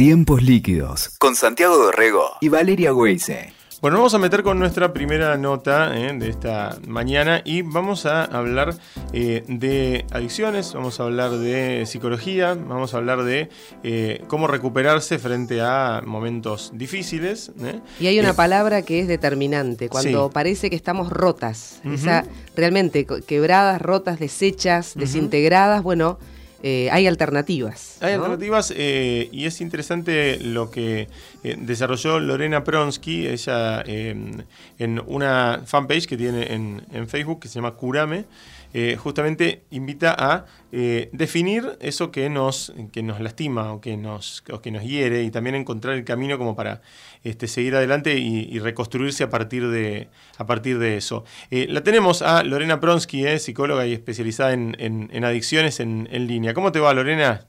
[0.00, 3.52] Tiempos líquidos con Santiago Dorrego y Valeria Weise.
[3.82, 8.24] Bueno, vamos a meter con nuestra primera nota eh, de esta mañana y vamos a
[8.24, 8.74] hablar
[9.12, 13.50] eh, de adicciones, vamos a hablar de psicología, vamos a hablar de
[13.82, 17.52] eh, cómo recuperarse frente a momentos difíciles.
[18.00, 21.82] Y hay una palabra que es determinante, cuando parece que estamos rotas,
[22.56, 26.18] realmente quebradas, rotas, deshechas, desintegradas, bueno
[26.62, 27.96] eh, hay alternativas.
[28.00, 31.08] Hay alternativas eh, y es interesante lo que
[31.42, 34.44] eh, desarrolló Lorena Pronsky, ella en
[35.06, 38.26] una fanpage que tiene en, en Facebook que se llama Curame.
[38.72, 44.44] Eh, justamente invita a eh, definir eso que nos, que nos lastima o que nos,
[44.62, 46.80] que nos hiere y también encontrar el camino como para
[47.24, 51.24] este, seguir adelante y, reconstruirse a partir de, a partir de eso.
[51.50, 56.54] Eh, la tenemos a Lorena Pronsky, psicóloga y especializada en, adicciones en, línea.
[56.54, 57.46] ¿Cómo te va, Lorena?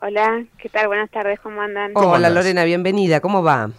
[0.00, 0.88] Hola, ¿qué tal?
[0.88, 1.92] Buenas tardes, ¿cómo andan?
[1.94, 3.20] Hola, Lorena, bienvenida.
[3.20, 3.70] ¿Cómo va?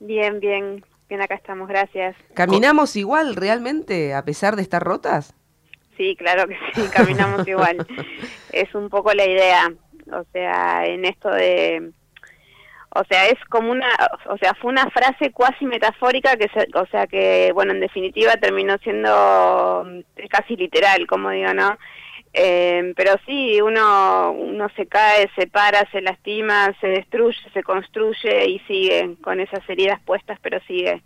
[0.00, 0.84] Bien, bien.
[1.08, 2.16] Bien, acá estamos, gracias.
[2.34, 5.34] ¿Caminamos igual realmente a pesar de estar rotas?
[5.96, 7.86] Sí, claro que sí, caminamos igual.
[8.52, 9.72] Es un poco la idea,
[10.12, 11.90] o sea, en esto de
[12.96, 13.88] o sea, es como una,
[14.26, 18.36] o sea, fue una frase cuasi metafórica que, se, o sea, que, bueno, en definitiva
[18.36, 19.84] terminó siendo
[20.30, 21.76] casi literal, como digo, ¿no?
[22.32, 28.46] Eh, pero sí, uno, uno se cae, se para, se lastima, se destruye, se construye
[28.48, 31.02] y sigue con esas heridas puestas, pero sigue.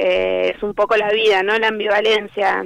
[0.00, 1.58] Eh, es un poco la vida, ¿no?
[1.58, 2.64] La ambivalencia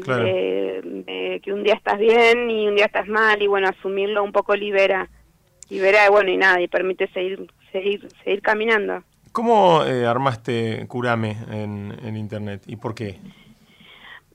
[1.43, 4.55] que un día estás bien y un día estás mal y bueno, asumirlo un poco
[4.55, 5.09] libera,
[5.71, 9.03] libera, bueno, y nada, y permite seguir, seguir, seguir caminando.
[9.33, 13.19] ¿Cómo eh, armaste Curame en, en Internet y por qué?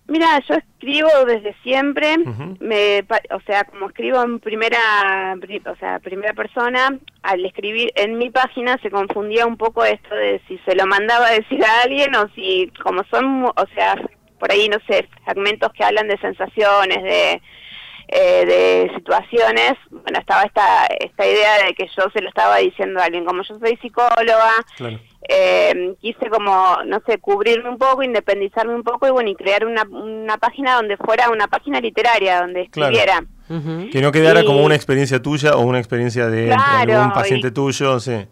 [0.07, 2.15] Mira, yo escribo desde siempre,
[2.59, 8.29] me, o sea, como escribo en primera, o sea, primera persona, al escribir en mi
[8.29, 12.15] página se confundía un poco esto de si se lo mandaba a decir a alguien
[12.15, 13.95] o si, como son, o sea,
[14.39, 17.41] por ahí, no sé, fragmentos que hablan de sensaciones, de,
[18.07, 23.01] eh, de situaciones, bueno, estaba esta, esta idea de que yo se lo estaba diciendo
[23.01, 24.53] a alguien, como yo soy psicóloga,
[25.29, 29.65] eh, quise como, no sé, cubrirme un poco, independizarme un poco y bueno, y crear
[29.65, 33.23] una, una página donde fuera una página literaria, donde escribiera.
[33.47, 38.27] Que no quedara como una experiencia tuya o una experiencia de, un paciente tuyo, sí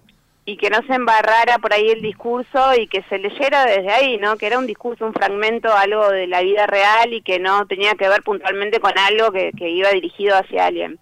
[0.45, 4.17] y que no se embarrara por ahí el discurso y que se leyera desde ahí,
[4.17, 4.37] ¿no?
[4.37, 7.95] Que era un discurso, un fragmento, algo de la vida real y que no tenía
[7.95, 10.99] que ver puntualmente con algo que, iba dirigido hacia alguien.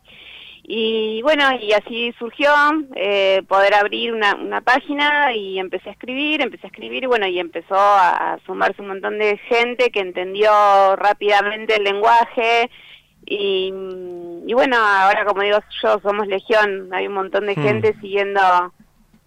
[0.66, 2.50] Y bueno, y así surgió
[2.96, 7.28] eh, poder abrir una, una, página y empecé a escribir, empecé a escribir y bueno,
[7.28, 10.50] y empezó a, sumarse un montón de gente que entendió
[10.96, 12.70] rápidamente el lenguaje.
[13.26, 13.74] Y,
[14.48, 17.64] y bueno, ahora como digo yo, somos legión, hay un montón de hmm.
[17.64, 18.40] gente siguiendo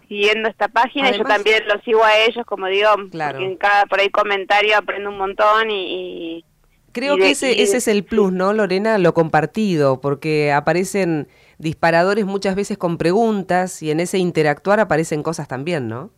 [0.08, 1.10] siguiendo esta página.
[1.10, 5.10] Y yo también lo sigo a ellos, como digo, en cada por ahí comentario aprendo
[5.10, 6.44] un montón y...
[6.96, 8.96] Creo que ese, ese es el plus, ¿no, Lorena?
[8.96, 15.46] Lo compartido, porque aparecen disparadores muchas veces con preguntas y en ese interactuar aparecen cosas
[15.46, 16.08] también, ¿no?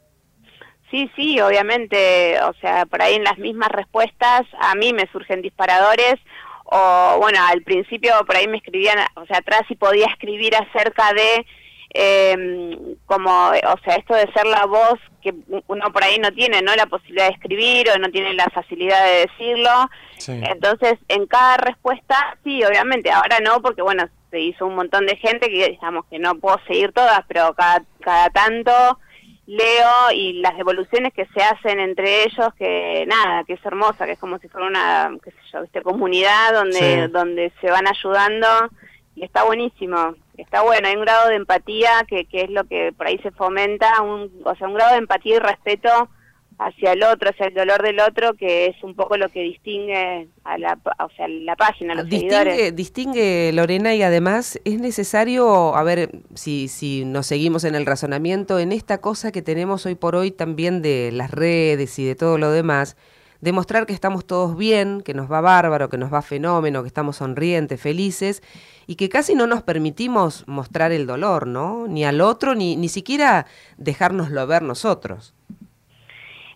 [0.93, 5.43] Sí, sí, obviamente, o sea, por ahí en las mismas respuestas a mí me surgen
[5.43, 6.15] disparadores
[6.67, 11.13] o bueno, al principio por ahí me escribían, o sea, atrás y podía escribir acerca
[11.13, 11.45] de
[11.95, 15.35] eh, como, o sea, esto de ser la voz que
[15.67, 16.75] uno por ahí no tiene, ¿no?
[16.77, 19.71] La posibilidad de escribir o no tiene la facilidad de decirlo.
[20.27, 25.17] Entonces, en cada respuesta, sí, obviamente, ahora no, porque bueno, se hizo un montón de
[25.17, 28.73] gente que digamos que no puedo seguir todas, pero cada, cada tanto
[29.47, 34.13] leo y las devoluciones que se hacen entre ellos, que nada, que es hermosa, que
[34.13, 35.81] es como si fuera una, qué sé yo, ¿viste?
[35.81, 38.47] comunidad donde, donde se van ayudando
[39.19, 42.93] y está buenísimo está bueno, hay un grado de empatía que, que es lo que
[42.97, 46.09] por ahí se fomenta, un, o sea, un grado de empatía y respeto
[46.59, 50.29] hacia el otro, hacia el dolor del otro, que es un poco lo que distingue
[50.43, 52.77] a la, o sea, la página, los distingue, seguidores.
[52.77, 58.59] Distingue, Lorena, y además es necesario, a ver si, si nos seguimos en el razonamiento,
[58.59, 62.39] en esta cosa que tenemos hoy por hoy también de las redes y de todo
[62.39, 62.97] lo demás,
[63.41, 67.17] demostrar que estamos todos bien, que nos va bárbaro, que nos va fenómeno, que estamos
[67.17, 68.43] sonrientes, felices,
[68.87, 71.87] y que casi no nos permitimos mostrar el dolor, ¿no?
[71.89, 73.47] Ni al otro, ni, ni siquiera
[73.77, 75.35] dejárnoslo ver nosotros.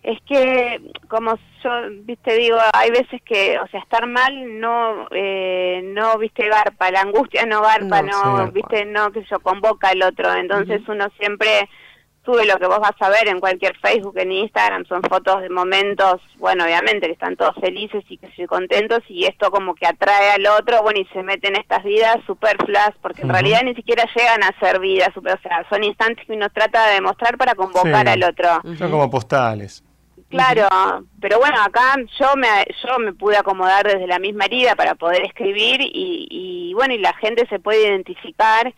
[0.03, 1.69] Es que, como yo,
[2.01, 7.01] viste, digo, hay veces que, o sea, estar mal no, eh, no, viste, garpa, la
[7.01, 11.69] angustia no garpa, no, viste, no, que yo convoca al otro, entonces uno siempre
[12.25, 15.49] sube lo que vos vas a ver en cualquier Facebook, en Instagram, son fotos de
[15.49, 19.85] momentos, bueno, obviamente que están todos felices y que estoy contentos y esto como que
[19.85, 23.75] atrae al otro, bueno, y se meten en estas vidas superfluas, porque en realidad ni
[23.75, 27.55] siquiera llegan a ser vidas, o sea, son instantes que uno trata de demostrar para
[27.55, 28.61] convocar al otro.
[28.77, 29.83] Son como postales.
[30.29, 30.67] Claro,
[31.21, 32.47] pero bueno, acá yo me
[32.83, 36.97] yo me pude acomodar desde la misma herida para poder escribir y, y bueno, y
[36.97, 38.73] la gente se puede identificar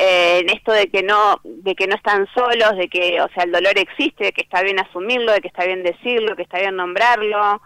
[0.00, 3.42] eh, en esto de que no de que no están solos, de que o sea
[3.42, 6.60] el dolor existe, de que está bien asumirlo, de que está bien decirlo, que está
[6.60, 7.60] bien nombrarlo,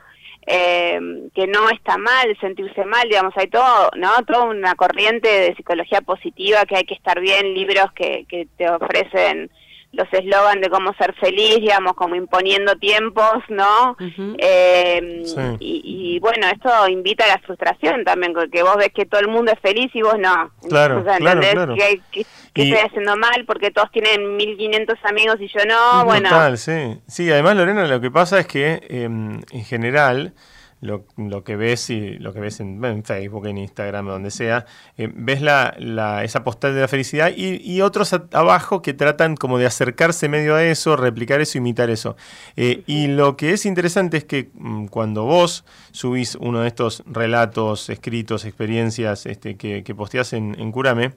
[0.46, 0.98] eh,
[1.34, 6.00] que no está mal sentirse mal, digamos hay todo no toda una corriente de psicología
[6.00, 9.50] positiva que hay que estar bien, libros que, que te ofrecen
[9.92, 13.96] los eslogan de cómo ser feliz, digamos, como imponiendo tiempos, ¿no?
[14.38, 15.22] eh,
[15.60, 19.52] y, bueno, esto invita a la frustración también, porque vos ves que todo el mundo
[19.52, 20.50] es feliz y vos no.
[20.68, 22.24] Claro, o sea, claro, Que,
[22.54, 26.28] estoy haciendo mal porque todos tienen 1500 amigos y yo no, bueno.
[26.28, 26.98] Total, sí.
[27.06, 30.34] Sí, además, Lorena, lo que pasa es que em, en general
[30.82, 34.66] lo, que ves y lo que ves en, Facebook, en Instagram, donde sea,
[34.98, 39.66] eh, ves la, esa postal de la felicidad y, otros abajo que tratan como de
[39.66, 42.16] acercarse medio a eso, replicar eso, imitar eso.
[42.56, 47.02] Eh, y lo que es interesante es que mm, cuando vos subís uno de estos
[47.06, 49.94] relatos, escritos, experiencias este, que, que
[50.32, 51.12] en, en Curame,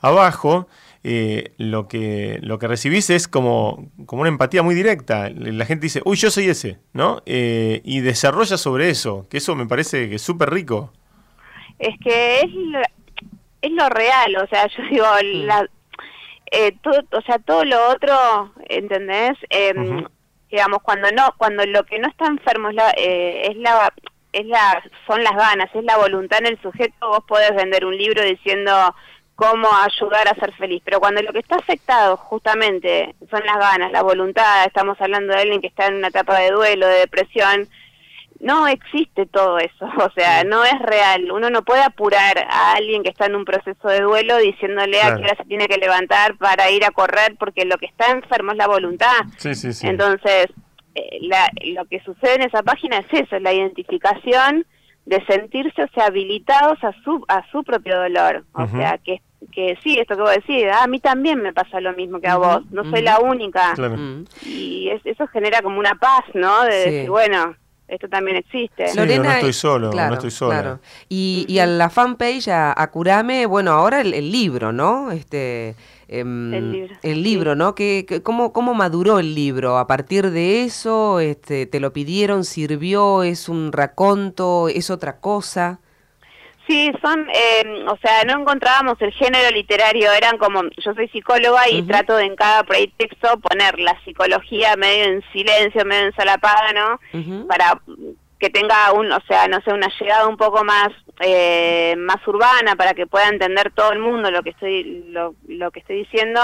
[0.00, 0.68] abajo
[1.08, 5.30] eh, lo, que, lo que recibís es como, como una empatía muy directa.
[5.30, 7.22] La gente dice, uy, yo soy ese, ¿no?
[7.26, 10.92] Eh, y desarrolla sobre eso, que eso me parece que es súper rico.
[11.78, 12.80] Es que es lo,
[13.62, 15.68] es lo real, o sea, yo digo, la,
[16.50, 19.38] eh, todo, o sea, todo lo otro, ¿entendés?
[19.50, 20.04] Em,
[20.50, 23.92] digamos, cuando no, cuando lo que no está enfermo es la, es la
[24.32, 27.96] es la, son las ganas, es la voluntad en el sujeto, vos podés vender un
[27.96, 28.94] libro diciendo
[29.36, 30.82] cómo ayudar a ser feliz.
[30.84, 35.40] Pero cuando lo que está afectado justamente son las ganas, la voluntad, estamos hablando de
[35.40, 37.68] alguien que está en una etapa de duelo, de depresión,
[38.40, 41.30] no existe todo eso, o sea, no es real.
[41.30, 45.16] Uno no puede apurar a alguien que está en un proceso de duelo diciéndole a
[45.16, 48.52] qué hora se tiene que levantar para ir a correr, porque lo que está enfermo
[48.52, 49.16] es la voluntad.
[49.36, 49.86] Sí, sí, sí.
[49.86, 50.46] Entonces,
[50.94, 54.66] eh, la, lo que sucede en esa página es eso, la identificación
[55.04, 58.44] de sentirse, o sea, habilitados a su, a su propio dolor.
[58.52, 61.80] O sea, que, que sí, esto que vos decís, ah, a mí también me pasa
[61.80, 63.74] lo mismo que a vos, no soy la única.
[64.44, 66.64] Y eso genera como una paz, ¿no?
[66.64, 67.54] De decir, bueno,
[67.88, 68.94] esto también existe.
[68.94, 70.80] Lorena, no estoy solo, no estoy sola.
[71.08, 75.10] Y, y a la fanpage, a, a Curame, bueno, ahora el, el libro, ¿no?
[75.10, 75.76] Este
[76.08, 77.74] Em, el libro, el libro ¿no?
[77.74, 79.76] ¿Qué, cómo, ¿Cómo maduró el libro?
[79.78, 85.80] ¿A partir de eso este, te lo pidieron, sirvió, es un raconto, es otra cosa?
[86.66, 91.68] Sí, son, eh, o sea, no encontrábamos el género literario, eran como, yo soy psicóloga
[91.70, 92.64] y trato de en cada
[92.96, 97.46] texto poner la psicología medio en silencio, medio ensalapada, ¿no?
[97.46, 97.80] Para
[98.40, 100.88] que tenga un, o sea, no sé, una llegada un poco más
[101.20, 105.70] eh, más urbana para que pueda entender todo el mundo lo que estoy lo, lo
[105.70, 106.40] que estoy diciendo.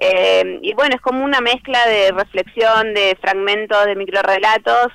[0.00, 4.86] Eh, y bueno es como una mezcla de reflexión de fragmentos de microrelatos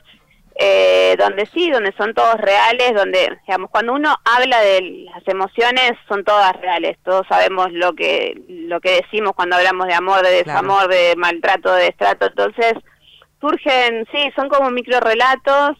[0.57, 5.91] eh, donde sí donde son todos reales donde digamos cuando uno habla de las emociones
[6.07, 6.97] son todas reales.
[7.03, 11.73] Todos sabemos lo que lo que decimos cuando hablamos de amor de desamor de maltrato
[11.73, 12.27] de destrato.
[12.27, 12.73] Entonces
[13.41, 15.77] surgen sí son como microrelatos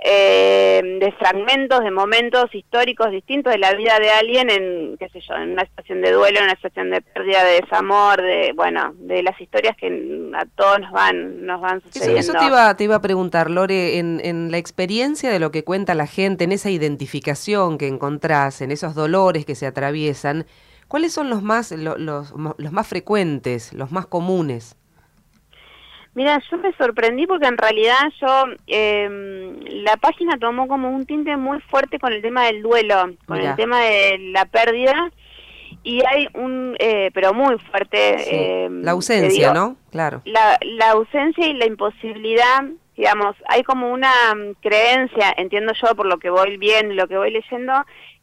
[0.00, 5.20] eh, de fragmentos, de momentos históricos distintos de la vida de alguien en, qué sé
[5.20, 8.94] yo, en una situación de duelo, en una situación de pérdida, de desamor, de, bueno,
[8.96, 12.20] de las historias que a todos nos van, nos van sucediendo.
[12.20, 15.64] Eso, te, iba, te iba a preguntar, Lore, en, en la experiencia de lo que
[15.64, 20.46] cuenta la gente, en esa identificación que encontrás, en esos dolores que se atraviesan,
[20.86, 24.76] ¿cuáles son los más, los, los más frecuentes, los más comunes?
[26.18, 29.08] Mira, yo me sorprendí porque en realidad yo, eh,
[29.84, 33.54] la página tomó como un tinte muy fuerte con el tema del duelo, con el
[33.54, 35.12] tema de la pérdida,
[35.84, 38.16] y hay un, eh, pero muy fuerte.
[38.64, 39.76] Eh, la ausencia, ¿no?
[39.92, 40.22] Claro.
[40.24, 42.64] La, la ausencia y la imposibilidad,
[42.96, 47.16] digamos, hay como una mm, creencia, entiendo yo por lo que voy viendo, lo que
[47.16, 47.72] voy leyendo,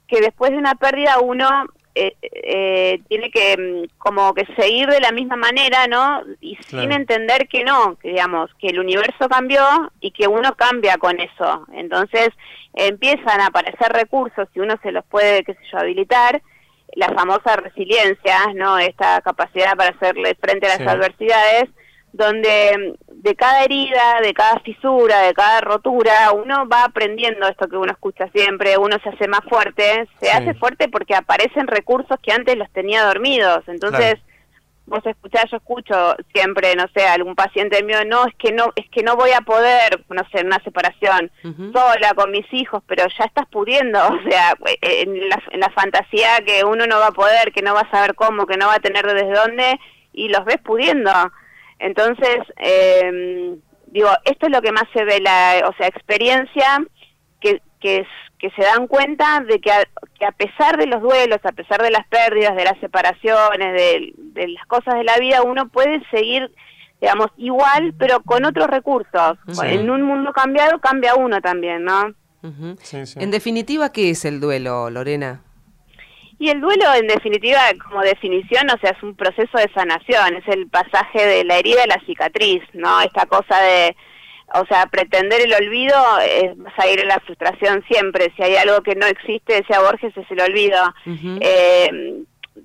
[0.09, 1.47] que después de una pérdida uno
[1.95, 6.21] eh, eh, tiene que mm, como que seguir de la misma manera, ¿no?
[6.41, 9.63] Y sin entender que no, que digamos, que el universo cambió
[10.01, 11.65] y que uno cambia con eso.
[11.73, 12.29] Entonces
[12.73, 16.41] empiezan a aparecer recursos y uno se los puede, qué sé yo, habilitar,
[16.95, 18.77] la famosa resiliencia, ¿no?
[18.77, 21.69] Esta capacidad para hacerle frente a las adversidades
[22.15, 27.75] donde de cada herida, de cada fisura, de cada rotura, uno va aprendiendo esto que
[27.75, 32.31] uno escucha siempre, uno se hace más fuerte, se hace fuerte porque aparecen recursos que
[32.31, 34.15] antes los tenía dormidos, entonces
[34.86, 38.88] vos escuchás, yo escucho siempre, no sé, algún paciente mío, no, es que no, es
[38.91, 41.31] que no voy a poder, no sé, una separación,
[41.74, 46.38] sola, con mis hijos, pero ya estás pudiendo, o sea, en la, en la fantasía
[46.45, 48.75] que uno no va a poder, que no va a saber cómo, que no va
[48.75, 49.79] a tener desde dónde,
[50.13, 51.12] y los ves pudiendo.
[51.79, 53.55] Entonces, eh,
[53.88, 56.86] digo, esto es lo que más se ve, la, o sea, experiencia
[57.39, 58.05] que, que,
[58.39, 59.84] que se dan cuenta de que a,
[60.17, 64.13] que a pesar de los duelos, a pesar de las pérdidas, de las separaciones, de,
[64.15, 66.51] de las cosas de la vida, uno puede seguir
[67.01, 69.38] digamos, igual, pero con otros recursos.
[69.63, 72.13] En un mundo cambiado cambia uno también, ¿no?
[73.22, 75.41] En definitiva, ¿qué es el duelo, Lorena?
[76.38, 80.48] Y el duelo, en definitiva, como definición, o sea, es un proceso de sanación, es
[80.48, 83.01] el pasaje de la herida a la cicatriz, ¿no?
[83.01, 83.96] Esta cosa de,
[84.54, 88.34] o sea, pretender el olvido, es, vas a ir la frustración siempre.
[88.36, 90.94] Si hay algo que no existe, decía Borges, es el olvido.
[91.42, 92.24] eh,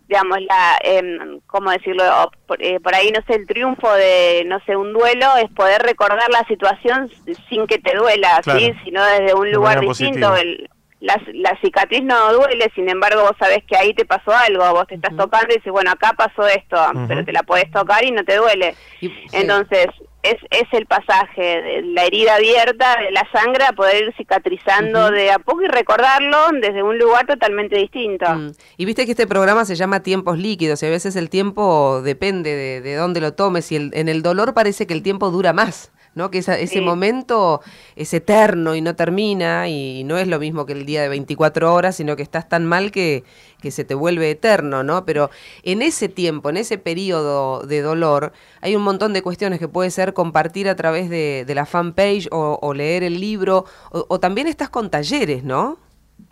[0.09, 2.03] digamos, la, eh, ¿cómo decirlo?
[2.47, 5.83] Por, eh, por, ahí, no sé, el triunfo de, no sé, un duelo es poder
[5.83, 7.11] recordar la situación
[7.49, 8.59] sin que te duela, claro.
[8.59, 8.73] ¿sí?
[8.85, 10.35] Sino desde un lugar distinto.
[10.35, 10.69] El,
[11.01, 14.87] la, la, cicatriz no duele, sin embargo vos sabés que ahí te pasó algo, vos
[14.87, 15.23] te estás uh -huh.
[15.25, 17.09] tocando y dices, bueno, acá pasó esto, uh -huh.
[17.09, 18.75] pero te la podés tocar y no te duele.
[19.01, 19.27] Y, sí.
[19.33, 19.87] Entonces,
[20.23, 25.07] es, es el pasaje de la herida abierta, de la sangre, a poder ir cicatrizando
[25.07, 25.15] uh -huh.
[25.15, 28.27] de a poco y recordarlo desde un lugar totalmente distinto.
[28.29, 28.53] Mm.
[28.77, 32.55] Y viste que este programa se llama Tiempos Líquidos y a veces el tiempo depende
[32.55, 35.55] de, de dónde lo tomes y el, en el dolor parece que el tiempo dura
[35.55, 35.91] más.
[36.15, 36.31] ¿No?
[36.31, 36.81] Que esa, ese sí.
[36.81, 37.61] momento
[37.97, 41.73] es eterno y no termina y no es lo mismo que el día de 24
[41.73, 43.25] horas, sino que estás tan mal que,
[43.61, 45.05] que se te vuelve eterno, ¿no?
[45.05, 45.31] Pero
[45.63, 49.91] en ese tiempo, en ese periodo de dolor, hay un montón de cuestiones que puede
[49.91, 54.21] ser compartir a través de, de la fanpage o, o, leer el libro, o, o,
[54.21, 55.79] también estás con talleres, ¿no?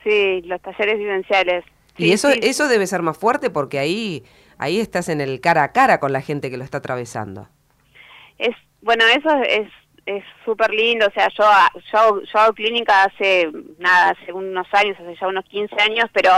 [0.03, 1.65] Sí, los talleres vivenciales.
[1.97, 2.41] Sí, y eso, sí.
[2.43, 4.25] eso debe ser más fuerte porque ahí,
[4.57, 7.49] ahí estás en el cara a cara con la gente que lo está atravesando.
[8.39, 9.69] Es bueno, eso es
[10.09, 11.45] es súper lindo, o sea, yo,
[11.93, 16.31] yo, yo hago clínica hace, nada, hace unos años, hace ya unos 15 años, pero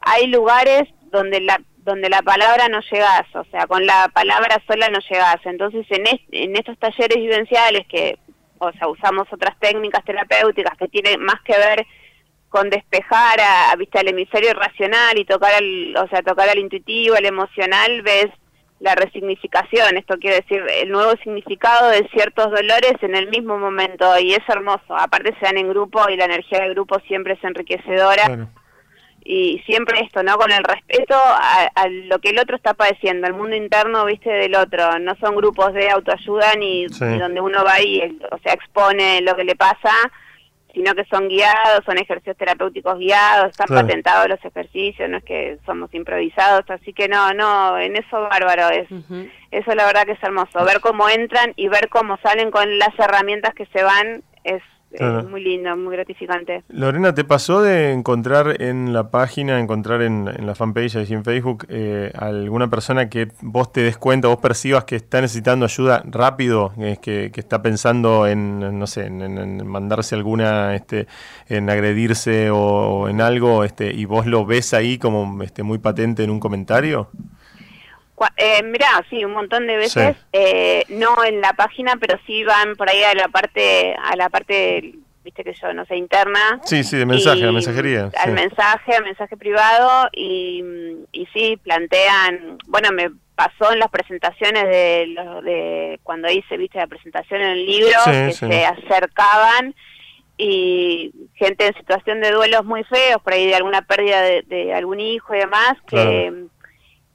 [0.00, 4.88] hay lugares donde la donde la palabra no llegas, o sea, con la palabra sola
[4.88, 5.38] no llegas.
[5.44, 8.18] Entonces, en, est en estos talleres vivenciales que,
[8.58, 11.84] o sea, usamos otras técnicas terapéuticas que tienen más que ver
[12.48, 16.58] con despejar a, a viste, al hemisferio racional y tocar al, o sea, tocar al
[16.58, 18.30] intuitivo, al emocional, ves
[18.82, 24.18] la resignificación, esto quiere decir el nuevo significado de ciertos dolores en el mismo momento
[24.18, 27.44] y es hermoso, aparte se dan en grupo y la energía del grupo siempre es
[27.44, 28.50] enriquecedora bueno.
[29.24, 30.36] y siempre esto, ¿no?
[30.36, 34.30] Con el respeto a, a, lo que el otro está padeciendo, el mundo interno, viste,
[34.30, 37.04] del otro, no son grupos de autoayuda ni, sí.
[37.04, 39.92] ni donde uno va y, o sea, expone lo que le pasa,
[40.72, 43.86] sino que son guiados, son ejercicios terapéuticos guiados, están claro.
[43.86, 48.70] patentados los ejercicios, no es que somos improvisados, así que no, no, en eso bárbaro
[48.70, 48.90] es.
[48.90, 49.30] Uh -huh.
[49.50, 52.98] Eso la verdad que es hermoso, ver cómo entran y ver cómo salen con las
[52.98, 54.62] herramientas que se van es
[54.96, 55.20] Claro.
[55.20, 56.62] Es muy lindo, muy gratificante.
[56.68, 61.24] Lorena, ¿te pasó de encontrar en la página, encontrar en, en la fanpage y en
[61.24, 66.02] Facebook eh, alguna persona que vos te des cuenta, vos percibas que está necesitando ayuda
[66.06, 71.06] rápido, eh, que, que, está pensando en, no sé, en, en, mandarse alguna, este,
[71.48, 75.78] en agredirse o, o, en algo, este, y vos lo ves ahí como este, muy
[75.78, 77.08] patente en un comentario?
[78.36, 80.22] Eh, mirá, sí, un montón de veces, sí.
[80.32, 84.28] eh, no en la página, pero sí van por ahí a la parte, a la
[84.28, 86.60] parte, viste que yo no sé, interna.
[86.64, 88.10] Sí, sí, de mensaje, la mensajería.
[88.16, 88.30] Al sí.
[88.30, 90.62] mensaje, al mensaje privado, y,
[91.12, 96.86] y sí, plantean, bueno, me pasó en las presentaciones de, de cuando hice, viste, la
[96.86, 99.74] presentación en el libro, sí, que se acercaban
[100.36, 104.74] y gente en situación de duelos muy feos, por ahí de alguna pérdida de, de
[104.74, 105.96] algún hijo y demás, que...
[105.96, 106.52] Claro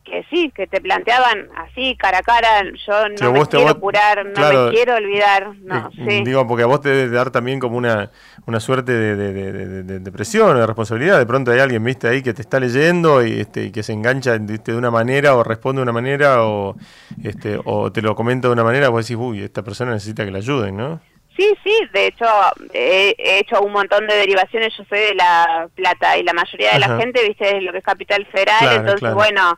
[0.10, 4.26] que sí, que te planteaban así, cara a cara, yo no me quiero vos, curar,
[4.26, 6.24] no claro, me quiero olvidar, no, eh, sí.
[6.24, 8.12] Digo, porque a vos te debe dar también como una,
[8.46, 12.08] una suerte de, de, de, de, depresión o de responsabilidad, de pronto hay alguien, viste,
[12.08, 15.36] ahí que te está leyendo y, este, y que se engancha ¿viste, de una manera
[15.36, 16.76] o responde de una manera o,
[17.24, 20.32] este, o te lo comenta de una manera, vos decís, uy, esta persona necesita que
[20.32, 21.02] la ayuden, ¿no?
[21.38, 22.26] Sí, sí, de hecho
[22.74, 26.84] he, hecho un montón de derivaciones, yo soy de La Plata y la mayoría de
[26.84, 26.96] Ajá.
[26.96, 29.16] la gente, viste, es lo que es Capital Federal, claro, entonces claro.
[29.16, 29.58] bueno,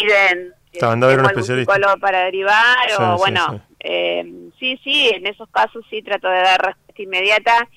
[0.00, 1.72] piden a ver un especialista.
[1.72, 3.62] psicólogo para derivar sí, o bueno, sí sí.
[3.80, 7.68] Eh, sí, sí, en esos casos sí trato de dar respuesta inmediata.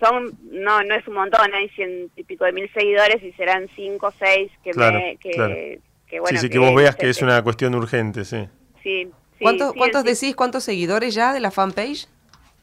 [0.00, 3.68] Son, no, no es un montón, hay ciento y pico de mil seguidores y serán
[3.76, 5.54] cinco o seis que claro, me, que, claro.
[5.54, 6.38] que, bueno.
[6.38, 8.48] Sí, sí, que, que vos veas que es una cuestión urgente, sí.
[8.82, 9.04] Sí.
[9.04, 12.08] sí ¿Cuántos, ¿cuántos decís, cuántos seguidores ya de la fanpage?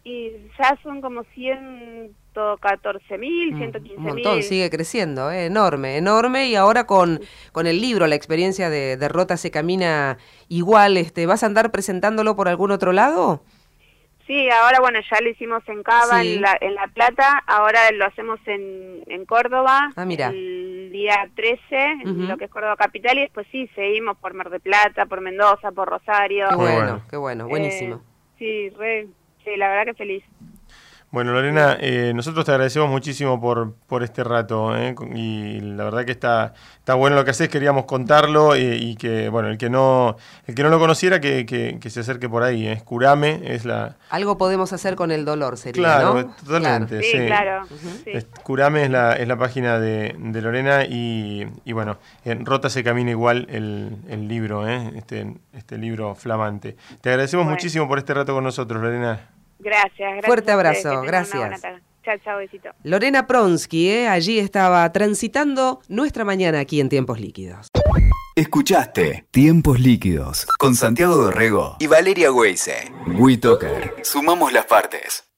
[0.03, 4.13] Y ya son como ciento 114 mil, 115 Un mil.
[4.13, 6.47] montón, sigue creciendo, eh, enorme, enorme.
[6.47, 7.19] Y ahora con,
[7.51, 10.17] con el libro, la experiencia de, de Rota se camina
[10.47, 13.43] igual, este, ¿vas a andar presentándolo por algún otro lado?
[14.27, 16.35] Sí, ahora bueno, ya lo hicimos en Cava, Sí.
[16.35, 20.27] en, la, en La Plata, ahora lo hacemos en, en Córdoba, Ah, mira.
[20.27, 21.59] el día 13,
[22.03, 22.21] en Ujú.
[22.27, 25.71] lo que es Córdoba Capital, y después sí, seguimos por Mar de Plata, por Mendoza,
[25.71, 26.47] por Rosario.
[26.49, 27.01] Qué bueno, bueno.
[27.09, 27.95] qué bueno, buenísimo.
[27.95, 27.99] Eh,
[28.37, 29.07] sí, re,
[29.43, 30.23] sí, la verdad que feliz.
[31.11, 36.05] Bueno, Lorena, eh, nosotros te agradecemos muchísimo por, por este rato eh, y la verdad
[36.05, 39.71] que está, está bueno lo que haces, queríamos contarlo eh, y que, bueno, el que
[39.71, 42.67] no, el que no lo conociera que, que- que se acerque por ahí.
[42.67, 43.95] Es Curame, es la...
[44.11, 46.35] Algo podemos hacer con el dolor, sería, Claro, ¿no?
[46.45, 47.01] totalmente.
[47.01, 47.25] Sí, sí.
[47.25, 47.65] claro.
[48.03, 48.11] sí.
[48.13, 52.69] Es- Curame es la, es la página de, de Lorena y, y bueno, en Rota
[52.69, 56.75] se camina igual el, el libro, eh, este, este libro flamante.
[57.01, 57.55] Te agradecemos Bueno.
[57.55, 59.21] muchísimo por este rato con nosotros, Lorena.
[59.59, 60.25] Gracias, gracias.
[60.25, 61.61] Fuerte abrazo, gracias.
[62.03, 62.69] Chao, chao, besito.
[62.83, 64.07] Lorena Pronsky, ¿eh?
[64.07, 67.67] allí estaba transitando nuestra mañana aquí en Tiempos Líquidos.
[68.35, 72.91] Escuchaste Tiempos Líquidos con Santiago Dorrego y Valeria Weise.
[73.05, 73.95] WeToker.
[74.03, 75.28] Sumamos las partes.